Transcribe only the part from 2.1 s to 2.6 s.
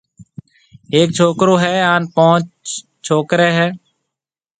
پونچ